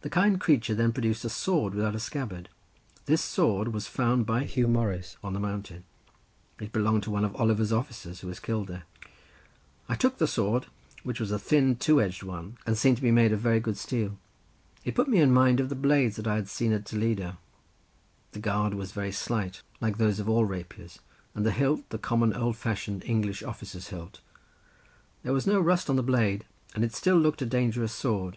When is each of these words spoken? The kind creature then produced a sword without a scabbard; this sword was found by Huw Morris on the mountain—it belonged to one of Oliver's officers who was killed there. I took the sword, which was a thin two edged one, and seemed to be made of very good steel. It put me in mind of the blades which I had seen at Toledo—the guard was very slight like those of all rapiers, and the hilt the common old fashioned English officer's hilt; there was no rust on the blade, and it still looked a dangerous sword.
The 0.00 0.10
kind 0.10 0.40
creature 0.40 0.74
then 0.74 0.92
produced 0.92 1.24
a 1.24 1.28
sword 1.28 1.72
without 1.72 1.94
a 1.94 2.00
scabbard; 2.00 2.48
this 3.04 3.22
sword 3.22 3.68
was 3.72 3.86
found 3.86 4.26
by 4.26 4.42
Huw 4.42 4.66
Morris 4.68 5.18
on 5.22 5.34
the 5.34 5.38
mountain—it 5.38 6.72
belonged 6.72 7.04
to 7.04 7.12
one 7.12 7.24
of 7.24 7.36
Oliver's 7.36 7.70
officers 7.70 8.18
who 8.18 8.26
was 8.26 8.40
killed 8.40 8.66
there. 8.66 8.86
I 9.88 9.94
took 9.94 10.18
the 10.18 10.26
sword, 10.26 10.66
which 11.04 11.20
was 11.20 11.30
a 11.30 11.38
thin 11.38 11.76
two 11.76 12.00
edged 12.00 12.24
one, 12.24 12.58
and 12.66 12.76
seemed 12.76 12.96
to 12.96 13.04
be 13.04 13.12
made 13.12 13.30
of 13.30 13.38
very 13.38 13.60
good 13.60 13.76
steel. 13.76 14.18
It 14.84 14.96
put 14.96 15.06
me 15.06 15.20
in 15.20 15.32
mind 15.32 15.60
of 15.60 15.68
the 15.68 15.76
blades 15.76 16.16
which 16.18 16.26
I 16.26 16.34
had 16.34 16.48
seen 16.48 16.72
at 16.72 16.84
Toledo—the 16.84 18.40
guard 18.40 18.74
was 18.74 18.90
very 18.90 19.12
slight 19.12 19.62
like 19.80 19.98
those 19.98 20.18
of 20.18 20.28
all 20.28 20.44
rapiers, 20.44 20.98
and 21.36 21.46
the 21.46 21.52
hilt 21.52 21.88
the 21.90 21.98
common 21.98 22.34
old 22.34 22.56
fashioned 22.56 23.04
English 23.04 23.44
officer's 23.44 23.90
hilt; 23.90 24.20
there 25.22 25.32
was 25.32 25.46
no 25.46 25.60
rust 25.60 25.88
on 25.88 25.94
the 25.94 26.02
blade, 26.02 26.46
and 26.74 26.82
it 26.82 26.92
still 26.92 27.14
looked 27.16 27.40
a 27.40 27.46
dangerous 27.46 27.92
sword. 27.92 28.36